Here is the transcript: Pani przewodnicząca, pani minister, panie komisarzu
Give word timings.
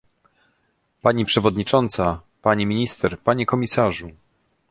Pani 1.01 1.25
przewodnicząca, 1.25 2.21
pani 2.41 2.65
minister, 2.65 3.19
panie 3.19 3.45
komisarzu 3.45 4.11